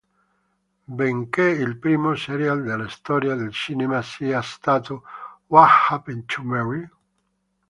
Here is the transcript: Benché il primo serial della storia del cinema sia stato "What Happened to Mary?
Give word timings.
Benché 0.99 1.43
il 1.43 1.77
primo 1.77 2.15
serial 2.15 2.63
della 2.63 2.87
storia 2.89 3.35
del 3.35 3.51
cinema 3.51 4.01
sia 4.01 4.41
stato 4.41 5.03
"What 5.45 5.69
Happened 5.91 6.25
to 6.25 6.41
Mary? 6.41 6.89